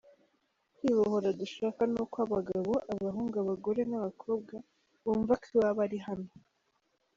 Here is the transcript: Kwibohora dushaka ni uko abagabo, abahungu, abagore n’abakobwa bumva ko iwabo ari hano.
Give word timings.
Kwibohora 0.75 1.29
dushaka 1.41 1.81
ni 1.91 1.97
uko 2.03 2.17
abagabo, 2.25 2.71
abahungu, 2.93 3.35
abagore 3.43 3.81
n’abakobwa 3.89 4.55
bumva 5.03 5.33
ko 5.41 5.45
iwabo 5.53 5.79
ari 5.87 5.99
hano. 6.07 6.29